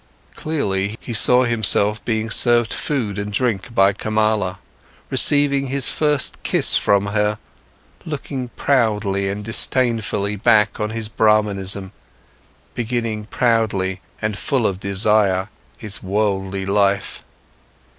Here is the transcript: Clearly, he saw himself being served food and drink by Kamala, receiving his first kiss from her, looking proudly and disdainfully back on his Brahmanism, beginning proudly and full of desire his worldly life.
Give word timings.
Clearly, 0.35 0.97
he 0.99 1.13
saw 1.13 1.43
himself 1.43 2.03
being 2.03 2.31
served 2.31 2.73
food 2.73 3.19
and 3.19 3.31
drink 3.31 3.75
by 3.75 3.93
Kamala, 3.93 4.57
receiving 5.11 5.67
his 5.67 5.91
first 5.91 6.41
kiss 6.41 6.75
from 6.75 7.05
her, 7.13 7.37
looking 8.03 8.49
proudly 8.55 9.29
and 9.29 9.45
disdainfully 9.45 10.37
back 10.37 10.79
on 10.79 10.89
his 10.89 11.07
Brahmanism, 11.07 11.91
beginning 12.73 13.25
proudly 13.25 14.01
and 14.23 14.35
full 14.39 14.65
of 14.65 14.79
desire 14.79 15.49
his 15.77 16.01
worldly 16.01 16.65
life. 16.65 17.23